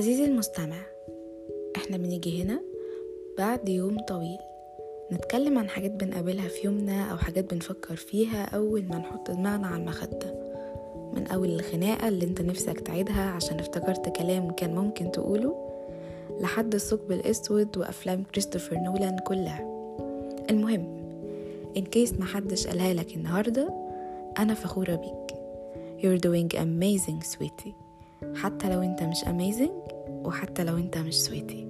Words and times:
عزيزي 0.00 0.24
المستمع 0.24 0.76
إحنا 1.76 1.96
بنيجي 1.96 2.42
هنا 2.42 2.60
بعد 3.38 3.68
يوم 3.68 3.98
طويل. 3.98 4.38
نتكلم 5.12 5.58
عن 5.58 5.68
حاجات 5.68 5.90
بنقابلها 5.90 6.48
في 6.48 6.66
يومنا 6.66 7.10
أو 7.12 7.16
حاجات 7.16 7.54
بنفكر 7.54 7.96
فيها 7.96 8.44
أول 8.44 8.84
ما 8.84 8.98
نحط 8.98 9.30
دماغنا 9.30 9.66
على 9.66 9.82
المخدة. 9.82 10.34
من 11.14 11.26
أول 11.26 11.48
الخناقة 11.48 12.08
اللي 12.08 12.24
انت 12.24 12.40
نفسك 12.40 12.80
تعيدها 12.80 13.30
عشان 13.30 13.58
افتكرت 13.58 14.16
كلام 14.16 14.50
كان 14.50 14.74
ممكن 14.74 15.10
تقوله 15.12 15.70
لحد 16.40 16.74
الثقب 16.74 17.12
الأسود 17.12 17.78
وأفلام 17.78 18.24
كريستوفر 18.24 18.76
نولان 18.76 19.18
كلها. 19.18 19.90
المهم 20.50 21.00
إن 21.76 21.84
كيس 21.84 22.12
محدش 22.12 22.66
قالها 22.66 22.94
لك 22.94 23.16
النهاردة 23.16 23.74
أنا 24.38 24.54
فخورة 24.54 24.94
بيك. 24.94 25.36
You're 26.02 26.20
doing 26.20 26.58
amazing 26.58 27.36
sweetie. 27.36 27.90
حتى 28.34 28.68
لو 28.68 28.82
انت 28.82 29.02
مش 29.02 29.24
amazing 29.24 29.79
وحتى 30.24 30.64
لو 30.64 30.76
انت 30.76 30.98
مش 30.98 31.20
سويتي. 31.22 31.68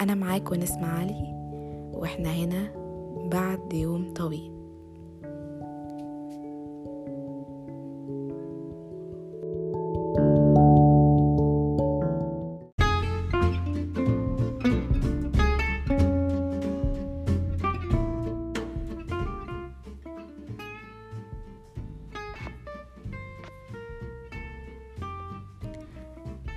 أنا 0.00 0.14
معاك 0.14 0.52
ونسمع 0.52 0.98
علي 0.98 1.34
وإحنا 1.94 2.32
هنا 2.32 2.72
بعد 3.32 3.72
يوم 3.72 4.12
طويل. 4.14 4.63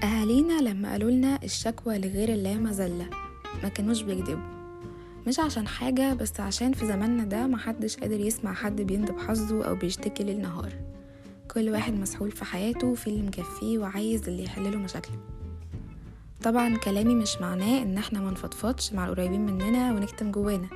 أهالينا 0.04 0.62
لما 0.62 0.92
قالوا 0.92 1.12
لنا 1.12 1.40
الشكوى 1.44 1.98
لغير 2.00 2.30
الله 2.30 2.54
مذلة 2.56 3.10
ما 3.64 3.70
كانوش 3.70 4.02
بيكذبوا. 4.02 4.58
مش 5.28 5.40
عشان 5.40 5.68
حاجة 5.68 6.14
بس 6.14 6.40
عشان 6.40 6.74
في 6.74 6.88
زماننا 6.88 7.24
ده 7.24 7.48
محدش 7.48 7.98
قادر 7.98 8.20
يسمع 8.20 8.54
حد 8.54 8.82
بيندب 8.82 9.20
حظه 9.20 9.66
أو 9.66 9.76
بيشتكي 9.76 10.24
ليل 10.24 10.42
نهار 10.42 10.74
كل 11.54 11.70
واحد 11.70 11.94
مسحول 11.94 12.32
في 12.32 12.46
حياته 12.46 12.88
وفي 12.88 13.08
اللي 13.08 13.22
مكفيه 13.22 13.78
وعايز 13.78 14.28
اللي 14.28 14.44
يحلله 14.44 14.78
مشاكله. 14.78 15.18
طبعا 16.44 16.78
كلامي 16.78 17.16
مش 17.16 17.38
معناه 17.42 17.82
إن 17.82 17.98
إحنا 17.98 18.20
منفضفضش 18.20 18.94
مع 18.94 19.06
القريبين 19.06 19.46
مننا 19.46 19.94
ونكتم 19.94 20.32
جوانا. 20.32 20.68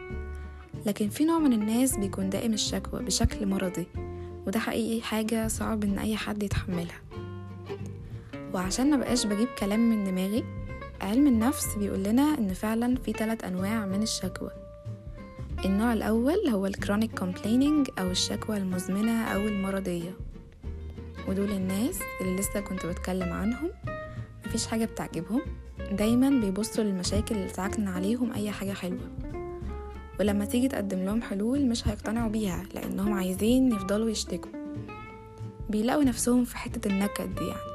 لكن 0.86 1.10
في 1.10 1.26
نوع 1.26 1.40
من 1.40 1.54
الناس 1.54 1.98
بيكون 1.98 2.30
دائم 2.30 2.54
الشكوى 2.54 3.04
بشكل 3.04 3.46
مرضي 3.46 3.88
وده 4.48 4.60
حقيقي 4.60 5.02
حاجة 5.02 5.48
صعب 5.48 5.84
إن 5.84 6.00
أي 6.00 6.18
حد 6.18 6.44
يتحملها. 6.44 7.02
وعشان 8.54 8.90
ما 8.92 8.98
بقاش 8.98 9.26
بجيب 9.26 9.48
كلام 9.60 9.90
من 9.90 10.04
دماغي 10.04 10.44
علم 11.02 11.28
النفس 11.28 11.76
بيقول 11.76 12.04
لنا 12.04 12.38
إن 12.40 12.54
فعلا 12.54 12.96
في 12.96 13.12
ثلاث 13.12 13.44
أنواع 13.44 13.86
من 13.86 14.04
الشكوى. 14.04 14.50
النوع 15.66 15.94
الأول 15.94 16.48
هو 16.50 16.66
ال 16.66 16.72
chronic 16.72 17.20
complaining 17.20 17.88
أو 18.00 18.12
الشكوى 18.12 18.58
المزمنة 18.58 19.24
أو 19.24 19.40
المرضية. 19.40 20.12
ودول 21.28 21.52
الناس 21.52 22.00
اللي 22.22 22.36
لسه 22.36 22.60
كنت 22.60 22.86
بتكلم 22.86 23.34
عنهم 23.34 23.70
مفيش 24.46 24.68
حاجة 24.68 24.86
بتعجبهم. 24.86 25.42
دايما 25.92 26.30
بيبصوا 26.30 26.84
للمشاكل 26.84 27.36
اللي 27.36 27.50
تعكن 27.50 27.88
عليهم 27.88 28.34
أي 28.34 28.52
حاجة 28.52 28.74
حلوة. 28.74 29.10
ولما 30.20 30.46
تيجي 30.46 30.68
تقدم 30.68 31.00
لهم 31.00 31.22
حلول 31.22 31.66
مش 31.66 31.88
هيقتنعوا 31.88 32.30
بيها 32.30 32.64
لأنهم 32.74 33.14
عايزين 33.14 33.72
يفضلوا 33.72 34.10
يشتكوا. 34.10 34.52
بيلاقوا 35.70 36.04
نفسهم 36.04 36.46
في 36.46 36.58
حتة 36.58 36.88
النكد 36.88 37.42
يعني. 37.42 37.71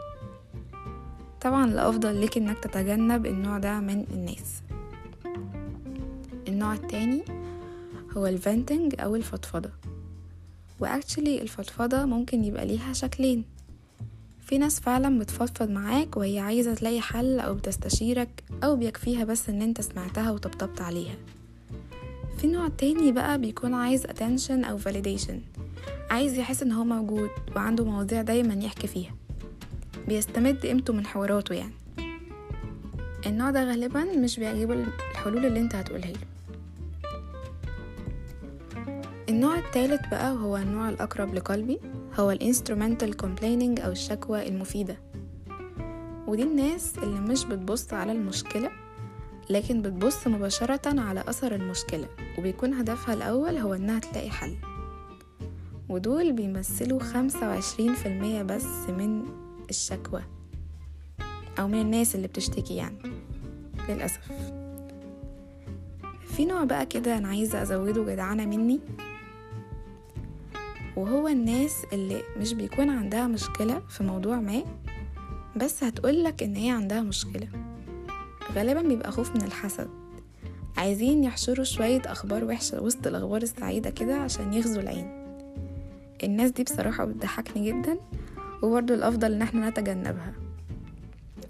طبعا 1.47 1.65
الأفضل 1.65 2.15
ليك 2.17 2.37
إنك 2.37 2.59
تتجنب 2.59 3.27
النوع 3.27 3.59
ده 3.59 3.81
من 3.81 4.05
الناس. 4.11 4.63
النوع 6.49 6.75
التاني 6.75 7.23
هو 8.17 8.27
الفنتنج 8.27 8.95
أو 9.01 9.17
الفضفضة. 9.17 9.71
وأكشلي 10.81 11.43
الفضفضة 11.43 12.05
ممكن 12.05 12.45
يبقى 12.45 12.67
ليها 12.67 12.93
شكلين. 12.93 13.45
في 14.41 14.59
ناس 14.59 14.81
فعلا 14.81 15.19
بتفضفض 15.19 15.71
معاك 15.71 16.17
وهي 16.17 16.39
عايزة 16.39 16.75
تلاقي 16.75 17.01
حل 17.01 17.41
أو 17.41 17.55
بتستشيرك 17.55 18.45
أو 18.65 18.77
بيكفيها 18.77 19.25
بس 19.25 19.49
إن 19.49 19.63
أنت 19.63 19.81
سمعتها 19.81 20.31
وطبطبت 20.31 20.81
عليها. 20.81 21.17
في 22.39 22.47
نوع 22.47 22.69
تاني 22.69 23.13
بقى 23.13 23.39
بيكون 23.41 23.75
عايز 23.75 24.07
attention 24.07 24.51
أو 24.67 24.79
validation. 24.79 25.35
عايز 26.11 26.39
يحس 26.39 26.63
إن 26.63 26.73
هو 26.73 26.85
موجود 26.85 27.31
وعنده 27.57 27.85
مواضيع 27.85 28.23
دايما 28.23 28.55
يحكي 28.55 28.87
فيها. 28.87 29.15
بيستمد 30.09 30.67
قيمته 30.67 30.93
من 30.93 31.07
حواراته 31.07 31.55
يعني. 31.55 31.73
النوع 33.27 33.51
ده 33.51 33.65
غالبا 33.65 34.05
مش 34.05 34.39
بيعجبه 34.39 34.75
الحلول 35.11 35.47
اللي 35.47 35.61
انت 35.61 35.75
هتقولها 35.75 36.11
له. 36.13 36.19
النوع 39.29 39.59
الثالث 39.59 40.01
بقى 40.11 40.33
وهو 40.35 40.57
النوع 40.57 40.89
الأقرب 40.89 41.35
لقلبي 41.35 41.79
هو 42.19 42.31
الإنسترومنتال 42.31 43.15
complaining 43.21 43.81
أو 43.85 43.93
الشكوى 43.93 44.49
المفيدة. 44.49 44.97
ودي 46.27 46.43
الناس 46.43 46.93
اللي 47.03 47.21
مش 47.21 47.45
بتبص 47.45 47.93
على 47.93 48.13
المشكلة 48.13 48.71
لكن 49.51 49.83
بتبص 49.83 50.27
مباشرة 50.27 51.01
على 51.01 51.21
أثر 51.29 51.55
المشكلة 51.55 52.09
وبيكون 52.39 52.75
هدفها 52.75 53.15
الأول 53.15 53.57
هو 53.57 53.75
إنها 53.75 53.99
تلاقي 53.99 54.31
حل. 54.31 54.57
ودول 55.89 56.33
بيمثلوا 56.33 57.01
خمسة 57.01 57.49
وعشرين 57.49 57.95
في 57.95 58.07
المية 58.07 58.43
بس 58.43 58.89
من 58.89 59.23
الشكوى 59.71 60.23
أو 61.59 61.69
من 61.69 61.81
الناس 61.81 62.15
اللي 62.15 62.29
بتشتكي 62.29 62.77
يعني 62.77 62.99
للأسف. 63.89 64.31
في 66.37 66.45
نوع 66.45 66.65
بقى 66.65 66.87
كده 66.87 67.19
أنا 67.19 67.29
عايزة 67.29 67.63
أزوده 67.63 68.13
جدعنة 68.13 68.45
مني 68.47 68.81
وهو 70.97 71.29
الناس 71.29 71.85
اللي 71.93 72.23
مش 72.37 72.55
بيكون 72.55 72.91
عندها 72.91 73.27
مشكلة 73.27 73.83
في 73.89 74.03
موضوع 74.05 74.41
ما 74.41 74.63
بس 75.57 75.85
هتقولك 75.85 76.43
إن 76.43 76.57
هي 76.57 76.71
عندها 76.71 77.01
مشكلة. 77.01 77.49
غالبا 78.55 78.83
بيبقى 78.83 79.13
خوف 79.13 79.35
من 79.37 79.43
الحسد. 79.43 79.89
عايزين 80.77 81.25
يحشروا 81.25 81.65
شوية 81.65 82.03
أخبار 82.07 82.45
وحشة 82.45 82.83
وسط 82.83 83.07
الأخبار 83.07 83.43
السعيدة 83.43 83.91
كده 83.91 84.17
عشان 84.17 84.53
يغزوا 84.55 84.83
العين. 84.83 85.27
الناس 86.23 86.51
دي 86.51 86.63
بصراحة 86.65 87.05
بتضحكني 87.05 87.67
جدا 87.73 87.99
وبرضه 88.67 88.95
الأفضل 88.95 89.33
إن 89.33 89.43
إحنا 89.43 89.71
نتجنبها. 89.71 90.33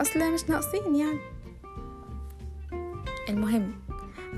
أصل 0.00 0.32
مش 0.34 0.50
ناقصين 0.50 0.96
يعني. 0.96 1.20
المهم 3.28 3.72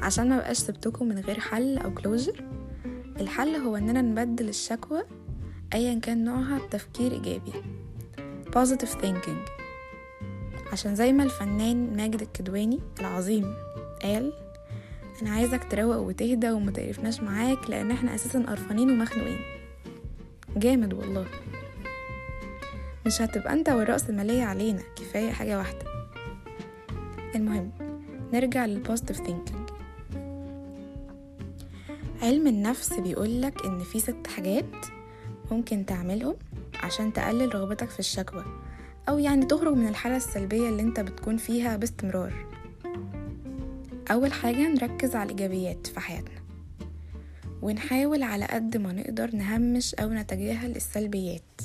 عشان 0.03 0.29
ما 0.29 0.37
بقاش 0.37 0.57
سبتكم 0.57 1.09
من 1.09 1.19
غير 1.19 1.41
حل 1.41 1.79
أو 1.79 1.95
كلوجر 1.95 2.45
الحل 3.21 3.57
هو 3.57 3.77
إننا 3.77 4.03
نبدل 4.03 4.49
الشكوى 4.49 5.03
أيا 5.75 5.99
كان 6.01 6.25
نوعها 6.25 6.59
بتفكير 6.67 7.13
إيجابي 7.13 7.53
positive 8.57 9.03
thinking. 9.03 9.51
عشان 10.73 10.95
زي 10.95 11.13
ما 11.13 11.25
الفنان 11.25 11.97
ماجد 11.97 12.23
الكدواني 12.23 12.81
العظيم 13.01 13.55
قال 14.03 14.33
أنا 15.23 15.31
عايزك 15.31 15.65
تروق 15.71 15.97
وتهدى 15.97 16.51
وما 16.51 16.71
تقرفناش 16.71 17.21
معاك 17.21 17.71
لأن 17.71 17.91
إحنا 17.91 18.15
أساسا 18.15 18.43
قرفانين 18.43 18.91
ومخنوقين. 18.91 19.39
جامد 20.57 20.95
والله. 20.95 21.27
مش 23.09 23.23
هتبقى 23.23 23.53
انت 23.53 23.69
والرأس 23.69 24.11
المالية 24.11 24.45
علينا. 24.45 24.83
كفاية 24.97 25.31
حاجة 25.31 25.59
واحدة. 25.59 25.85
المهم 27.35 27.71
نرجع 28.33 28.67
لل 28.67 28.77
positive 28.77 29.17
thinking 29.17 29.69
علم 32.23 32.47
النفس 32.47 32.93
بيقولك 32.93 33.65
إن 33.65 33.79
في 33.79 34.01
ست 34.01 34.27
حاجات 34.27 34.65
ممكن 35.51 35.87
تعملهم 35.87 36.37
عشان 36.83 37.13
تقلل 37.13 37.55
رغبتك 37.55 37.91
في 37.91 37.99
الشكوى 37.99 38.45
أو 39.09 39.19
يعني 39.19 39.47
تخرج 39.47 39.75
من 39.77 39.89
الحالة 39.89 40.17
السلبية 40.17 40.69
اللي 40.69 40.83
انت 40.83 41.01
بتكون 41.01 41.37
فيها 41.37 41.77
باستمرار. 41.77 42.33
أول 44.11 44.33
حاجة 44.33 44.69
نركز 44.69 45.17
على 45.17 45.33
الإيجابيات 45.33 45.87
في 45.87 46.01
حياتنا. 46.01 46.41
ونحاول 47.63 48.23
على 48.23 48.45
قد 48.45 48.77
ما 48.77 48.93
نقدر 48.93 49.37
نهمش 49.37 49.95
أو 49.95 50.09
نتجاهل 50.09 50.77
السلبيات. 50.77 51.61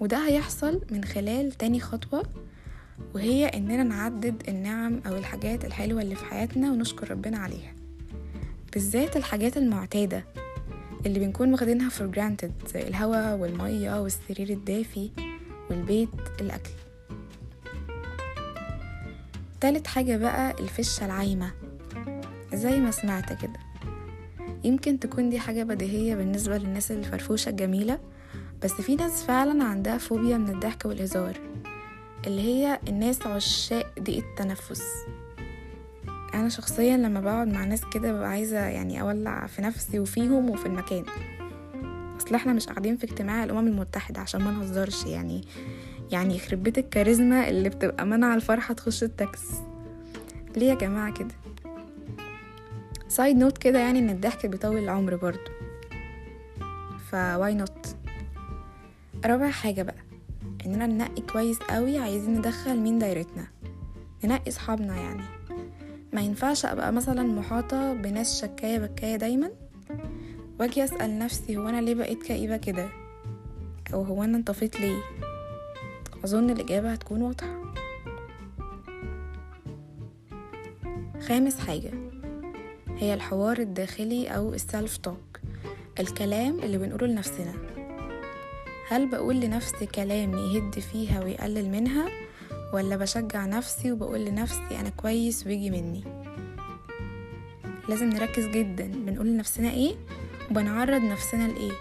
وده 0.00 0.26
هيحصل 0.28 0.80
من 0.90 1.04
خلال 1.04 1.52
تاني 1.52 1.80
خطوة 1.80 2.22
وهي 3.14 3.46
إننا 3.46 3.82
نعدد 3.82 4.42
النعم 4.48 5.00
أو 5.06 5.16
الحاجات 5.16 5.64
الحلوة 5.64 6.02
اللي 6.02 6.14
في 6.14 6.24
حياتنا 6.24 6.72
ونشكر 6.72 7.10
ربنا 7.10 7.38
عليها. 7.38 7.72
بالذات 8.72 9.16
الحاجات 9.16 9.56
المعتادة 9.56 10.24
اللي 11.06 11.18
بنكون 11.18 11.52
واخدينها 11.52 11.90
for 11.90 12.14
granted 12.16 12.68
زي 12.74 12.88
الهواء 12.88 13.36
والمية 13.38 14.02
والسرير 14.02 14.50
الدافي 14.50 15.10
والبيت 15.70 16.08
الأكل. 16.40 16.70
تالت 19.60 19.86
حاجة 19.86 20.16
بقى 20.16 20.50
الفشة 20.60 21.06
العايمة. 21.06 21.50
زي 22.54 22.80
ما 22.80 22.90
سمعت 22.90 23.32
كده. 23.42 23.60
يمكن 24.64 25.00
تكون 25.00 25.30
دي 25.30 25.38
حاجة 25.38 25.62
بديهية 25.62 26.14
بالنسبة 26.14 26.58
للناس 26.58 26.92
الفرفوشة 26.92 27.48
الجميلة 27.50 27.98
بس 28.62 28.72
في 28.72 28.96
ناس 28.96 29.22
فعلا 29.22 29.64
عندها 29.64 29.98
فوبيا 29.98 30.36
من 30.36 30.48
الضحك 30.48 30.84
والهزار 30.84 31.40
اللي 32.26 32.42
هي 32.42 32.78
الناس 32.88 33.26
عشاق 33.26 33.86
ضيق 34.00 34.24
التنفس. 34.24 34.82
أنا 36.34 36.48
شخصيا 36.48 36.96
لما 36.96 37.20
بقعد 37.20 37.48
مع 37.48 37.64
ناس 37.64 37.80
كده 37.92 38.12
ببقى 38.12 38.28
عايزة 38.28 38.58
يعني 38.58 39.00
أولع 39.00 39.46
في 39.46 39.62
نفسي 39.62 40.00
وفيهم 40.00 40.50
وفي 40.50 40.66
المكان. 40.66 41.04
أصل 42.16 42.34
إحنا 42.34 42.52
مش 42.52 42.66
قاعدين 42.66 42.96
في 42.96 43.04
اجتماع 43.04 43.44
الأمم 43.44 43.66
المتحدة 43.68 44.20
عشان 44.20 44.42
ما 44.42 44.50
نهزرش 44.50 45.06
يعني 45.06 45.44
يعني 46.12 46.36
يخرب 46.36 46.62
بيت 46.62 46.78
الكاريزما 46.78 47.48
اللي 47.48 47.68
بتبقى 47.68 48.06
منع 48.06 48.34
الفرحة 48.34 48.74
تخش 48.74 49.02
التاكس. 49.02 49.42
ليه 50.56 50.66
يا 50.68 50.74
جماعة 50.74 51.12
كده؟ 51.12 51.34
side 53.08 53.36
note 53.36 53.58
كده 53.58 53.78
يعني 53.78 53.98
إن 53.98 54.10
الضحك 54.10 54.46
بيطول 54.46 54.76
العمر 54.78 55.16
برضو. 55.16 55.50
ف 57.10 57.54
why 57.54 57.75
not 57.75 57.96
رابع 59.26 59.50
حاجة 59.50 59.82
بقى 59.82 59.94
إننا 60.66 60.86
ننقي 60.86 61.22
كويس 61.22 61.58
قوي 61.58 61.98
عايزين 61.98 62.38
ندخل 62.38 62.76
مين 62.76 62.98
دايرتنا؟ 62.98 63.46
ننقي 64.24 64.50
صحابنا 64.50 64.96
يعني. 64.96 65.22
ما 66.12 66.20
ينفعش 66.20 66.64
أبقى 66.66 66.92
مثلا 66.92 67.22
محاطة 67.22 67.92
بناس 67.92 68.40
شكاية 68.42 68.78
بكاية 68.78 69.16
دايما؟ 69.16 69.50
وأجي 70.60 70.84
أسأل 70.84 71.18
نفسي 71.18 71.56
هو 71.56 71.68
أنا 71.68 71.80
ليه 71.80 71.94
بقيت 71.94 72.22
كئيبة 72.22 72.56
كده؟ 72.56 72.88
أو 73.94 74.02
هو 74.02 74.22
أنا 74.24 74.36
انطفيت 74.36 74.80
ليه؟ 74.80 74.98
أظن 76.24 76.50
الإجابة 76.50 76.92
هتكون 76.92 77.22
واضحة. 77.22 77.58
خامس 81.20 81.58
حاجة 81.60 81.90
هي 82.96 83.14
الحوار 83.14 83.58
الداخلي 83.58 84.28
أو 84.28 84.54
السلف 84.54 84.96
توك 84.96 85.40
الكلام 86.00 86.58
اللي 86.58 86.78
بنقوله 86.78 87.06
لنفسنا. 87.06 87.52
هل 88.88 89.06
بقول 89.06 89.40
لنفسي 89.40 89.86
كلام 89.86 90.34
يهد 90.38 90.78
فيها 90.78 91.24
ويقلل 91.24 91.70
منها 91.70 92.08
ولا 92.74 92.96
بشجع 92.96 93.46
نفسي 93.46 93.92
وبقول 93.92 94.24
لنفسي 94.24 94.80
أنا 94.80 94.88
كويس 94.88 95.46
ويجي 95.46 95.70
مني؟ 95.70 96.04
لازم 97.88 98.08
نركز 98.08 98.46
جدا 98.46 98.86
بنقول 98.86 99.26
لنفسنا 99.26 99.70
إيه 99.70 99.94
وبنعرض 100.50 101.00
نفسنا 101.02 101.48
لإيه. 101.48 101.72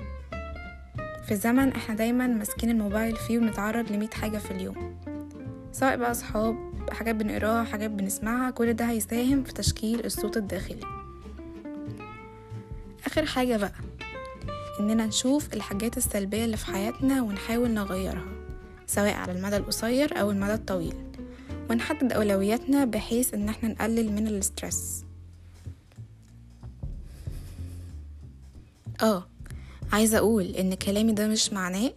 في 1.28 1.36
زمن 1.36 1.72
إحنا 1.72 1.96
دايما 1.96 2.28
ماسكين 2.28 2.70
الموبايل 2.70 3.16
فيه 3.16 3.38
ونتعرض 3.40 3.92
لمية 3.92 4.10
حاجة 4.10 4.38
في 4.38 4.52
اليوم. 4.52 4.98
سواء 5.72 5.98
بقى 5.98 6.14
صحاب 6.14 6.56
حاجات 6.92 7.16
بنقرأها 7.16 7.64
حاجات 7.64 7.92
بنسمعها 7.92 8.52
كل 8.52 8.74
ده 8.74 8.86
هيساهم 8.86 9.44
في 9.44 9.54
تشكيل 9.54 10.06
الصوت 10.06 10.38
الداخلي. 10.38 10.80
آخر 13.06 13.26
حاجة 13.26 13.58
بقى 13.58 13.72
إننا 14.80 15.06
نشوف 15.06 15.54
الحاجات 15.54 15.98
السلبية 15.98 16.46
اللي 16.46 16.58
في 16.58 16.66
حياتنا 16.66 17.22
ونحاول 17.22 17.72
نغيرها 17.72 18.26
سواء 18.88 19.14
على 19.14 19.32
المدى 19.32 19.58
القصير 19.58 20.20
أو 20.20 20.32
المدى 20.32 20.54
الطويل. 20.54 20.94
ونحدد 21.70 22.14
أولوياتنا 22.14 22.86
بحيث 22.86 23.34
إن 23.34 23.50
إحنا 23.50 23.70
نقلل 23.70 24.12
من 24.12 24.28
الاسترس 24.28 25.04
آه 29.02 29.28
عايزة 29.92 30.18
أقول 30.18 30.44
إن 30.46 30.74
كلامي 30.74 31.12
ده 31.14 31.28
مش 31.28 31.54
معناه 31.54 31.92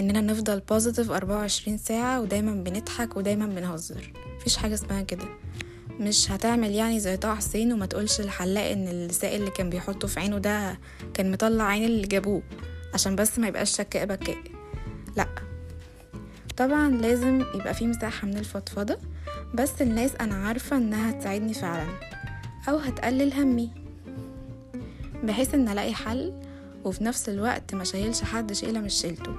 إننا 0.00 0.20
نفضل 0.20 0.60
بوزيتيف 0.60 1.10
24 1.10 1.78
ساعة 1.78 2.20
ودايما 2.20 2.52
بنضحك 2.54 3.16
ودايما 3.16 3.46
بنهزر. 3.46 4.12
مفيش 4.36 4.56
حاجة 4.56 4.74
اسمها 4.74 5.02
كده. 5.02 5.24
مش 6.00 6.30
هتعمل 6.30 6.70
يعني 6.70 7.00
زي 7.00 7.16
طه 7.16 7.34
حسين 7.34 7.72
وما 7.72 7.86
تقولش 7.86 8.20
الحلاق 8.20 8.64
إن 8.64 8.88
السائل 8.88 9.40
اللي 9.40 9.50
كان 9.50 9.70
بيحطه 9.70 10.08
في 10.08 10.20
عينه 10.20 10.38
ده 10.38 10.78
كان 11.14 11.32
مطلع 11.32 11.64
عين 11.64 11.84
اللي 11.84 12.06
جابوه 12.06 12.42
عشان 12.94 13.16
بس 13.16 13.38
ما 13.38 13.48
يبقاش 13.48 13.76
شكاء 13.76 14.06
بكاء 14.06 14.36
لأ. 15.16 15.28
طبعا 16.56 16.88
لازم 16.90 17.44
يبقى 17.54 17.74
في 17.74 17.86
مساحة 17.86 18.26
من 18.26 18.36
الفضفضة 18.38 18.98
بس 19.54 19.82
الناس 19.82 20.14
أنا 20.20 20.34
عارفة 20.34 20.76
إنها 20.76 21.12
تساعدني 21.12 21.54
فعلا 21.54 21.86
أو 22.68 22.76
هتقلل 22.76 23.32
همي. 23.32 23.70
بحيث 25.24 25.54
إن 25.54 25.68
ألاقي 25.68 25.94
حل 25.94 26.32
وفي 26.84 27.04
نفس 27.04 27.28
الوقت 27.28 27.74
ما 27.74 27.84
شايلش 27.84 28.22
حد 28.22 28.52
شيلة 28.52 28.80
مش 28.80 28.94
شيلته. 28.94 29.34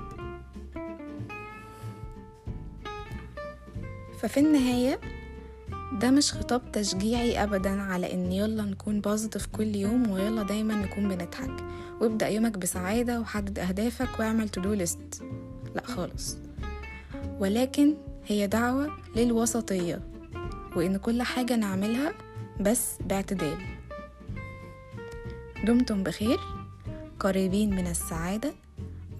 ففي 4.21 4.39
النهاية 4.39 4.99
ده 6.01 6.11
مش 6.11 6.33
خطاب 6.33 6.71
تشجيعي 6.71 7.43
ابدا 7.43 7.81
على 7.81 8.13
إن 8.13 8.31
يلا 8.31 8.63
نكون 8.63 9.01
positive 9.01 9.45
كل 9.45 9.75
يوم 9.75 10.09
ويلا 10.09 10.43
دايما 10.43 10.75
نكون 10.75 11.07
بنضحك. 11.09 11.63
وابدأ 12.01 12.27
يومك 12.27 12.57
بسعادة 12.57 13.19
وحدد 13.19 13.59
أهدافك 13.59 14.19
واعمل 14.19 14.49
to 14.49 14.61
do 14.61 14.73
list 14.73 15.23
لا 15.75 15.83
خالص. 15.85 16.37
ولكن 17.39 17.93
هي 18.25 18.47
دعوة 18.47 18.91
للوسطية. 19.15 20.01
وإن 20.75 20.97
كل 20.97 21.21
حاجة 21.21 21.55
نعملها 21.55 22.13
بس 22.61 22.91
باعتدال. 23.01 23.57
دمتم 25.65 26.03
بخير. 26.03 26.39
قريبين 27.19 27.75
من 27.75 27.87
السعادة. 27.87 28.53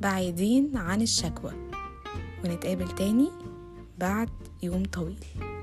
بعيدين 0.01 0.77
عن 0.77 1.01
الشكوى. 1.01 1.51
ونتقابل 2.44 2.88
تاني 2.95 3.30
بعد 4.00 4.30
يوم 4.63 4.83
طويل. 4.86 5.55